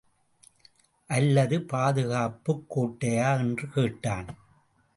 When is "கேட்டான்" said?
3.69-4.27